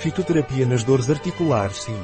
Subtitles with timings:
[0.00, 1.98] Fitoterapia nas dores articulares sim.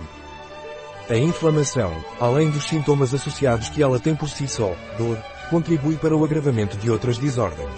[1.08, 5.16] A inflamação, além dos sintomas associados que ela tem por si só, dor,
[5.48, 7.72] contribui para o agravamento de outras desordens.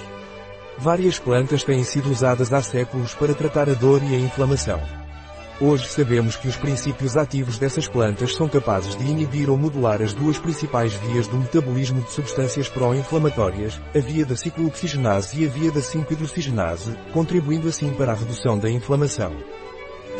[0.76, 4.80] Várias plantas têm sido usadas há séculos para tratar a dor e a inflamação.
[5.60, 10.14] Hoje sabemos que os princípios ativos dessas plantas são capazes de inibir ou modular as
[10.14, 15.70] duas principais vias do metabolismo de substâncias pró-inflamatórias, a via da ciclooxigenase e a via
[15.70, 19.32] da 5-hidroxigenase, contribuindo assim para a redução da inflamação.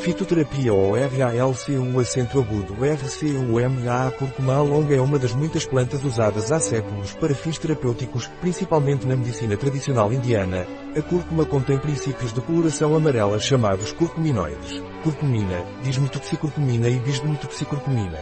[0.00, 6.52] Fitoterapia ou RALCU acento agudo RCUMA A cúrcuma longa é uma das muitas plantas usadas
[6.52, 10.66] há séculos para fins terapêuticos, principalmente na medicina tradicional indiana.
[10.96, 18.18] A cúrcuma contém princípios de coloração amarela chamados curcuminoides, curcumina, dismetoxicurcumina e bisdemetoxicurcumina.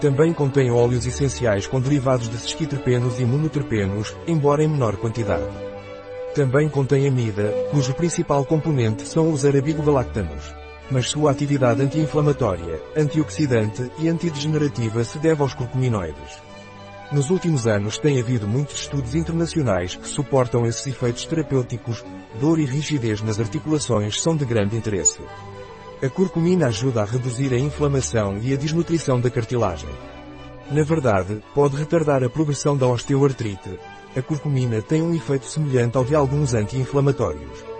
[0.00, 5.48] Também contém óleos essenciais com derivados de sesquiterpenos e monoterpenos, embora em menor quantidade.
[6.36, 14.08] Também contém amida, cujo principal componente são os arabigogalactanos mas sua atividade anti-inflamatória, antioxidante e
[14.08, 16.42] antidegenerativa se deve aos curcuminoides.
[17.12, 22.04] Nos últimos anos tem havido muitos estudos internacionais que suportam esses efeitos terapêuticos,
[22.40, 25.20] dor e rigidez nas articulações são de grande interesse.
[26.02, 29.88] A curcumina ajuda a reduzir a inflamação e a desnutrição da cartilagem.
[30.70, 33.78] Na verdade, pode retardar a progressão da osteoartrite.
[34.16, 37.73] A curcumina tem um efeito semelhante ao de alguns anti-inflamatórios.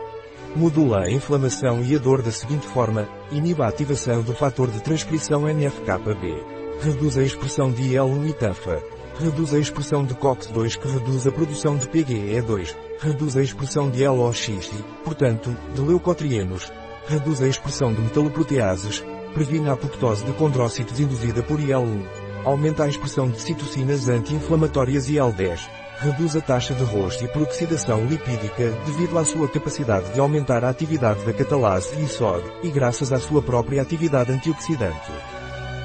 [0.56, 4.80] Modula a inflamação e a dor da seguinte forma, inibe a ativação do fator de
[4.80, 6.44] transcrição NFKB.
[6.80, 8.80] Reduz a expressão de IL-1 e TAFA.
[9.18, 12.72] Reduz a expressão de COX-2 que reduz a produção de PGE2.
[13.00, 16.72] Reduz a expressão de LOX e, portanto, de leucotrienos.
[17.08, 19.04] Reduz a expressão de metaloproteases.
[19.34, 22.06] Previne a apoptose de condrócitos induzida por IL-1.
[22.44, 28.70] Aumenta a expressão de citocinas anti-inflamatórias IL-10 reduz a taxa de rosto e peroxidação lipídica
[28.86, 33.18] devido à sua capacidade de aumentar a atividade da catalase e SOD, e graças à
[33.18, 35.12] sua própria atividade antioxidante.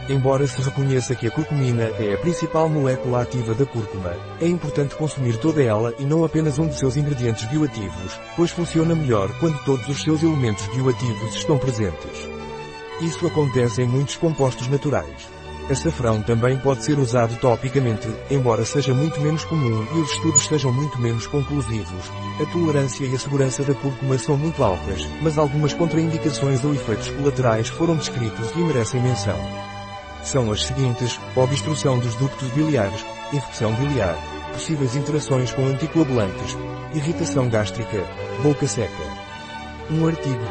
[0.09, 4.95] Embora se reconheça que a curcumina é a principal molécula ativa da cúrcuma, é importante
[4.95, 9.63] consumir toda ela e não apenas um de seus ingredientes bioativos, pois funciona melhor quando
[9.63, 12.27] todos os seus elementos bioativos estão presentes.
[13.01, 15.38] Isso acontece em muitos compostos naturais.
[15.69, 20.73] Açafrão também pode ser usado topicamente, embora seja muito menos comum e os estudos sejam
[20.73, 22.11] muito menos conclusivos.
[22.41, 27.11] A tolerância e a segurança da cúrcuma são muito altas, mas algumas contraindicações ou efeitos
[27.11, 29.37] colaterais foram descritos e merecem menção.
[30.23, 34.17] São as seguintes, obstrução dos ductos biliares, infecção biliar,
[34.51, 36.57] possíveis interações com anticoagulantes,
[36.95, 38.03] irritação gástrica,
[38.41, 38.91] boca seca.
[39.91, 40.43] Um artigo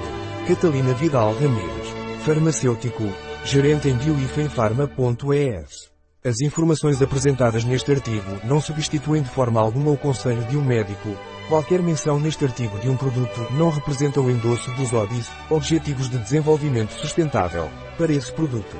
[0.46, 1.88] de Catalina Vidal Ramírez,
[2.24, 3.12] farmacêutico,
[3.44, 5.88] gerente em bioifenfarma.es.
[6.24, 11.16] As informações apresentadas neste artigo não substituem de forma alguma o conselho de um médico.
[11.48, 16.18] Qualquer menção neste artigo de um produto não representa o endosso dos ODIs, Objetivos de
[16.18, 18.76] Desenvolvimento Sustentável, para esse produto.